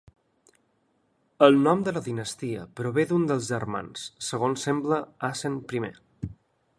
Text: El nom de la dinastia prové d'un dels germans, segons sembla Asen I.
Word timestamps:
El 1.47 1.57
nom 1.67 1.83
de 1.87 1.93
la 1.97 2.01
dinastia 2.07 2.63
prové 2.79 3.05
d'un 3.11 3.27
dels 3.33 3.49
germans, 3.53 4.07
segons 4.31 4.65
sembla 4.71 4.99
Asen 5.33 5.61
I. 5.81 5.83